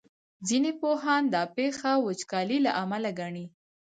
[0.47, 3.45] ځینې پوهان دا پېښه وچکالۍ له امله ګڼي.